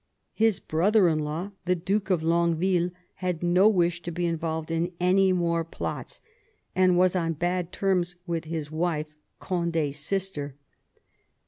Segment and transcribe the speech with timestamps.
[0.33, 4.91] His brother in law, the Duke of Longueville, had no wish to be involved in
[4.99, 6.21] any more plots,
[6.75, 10.55] and was on bad terms with his wife, Condi's sister.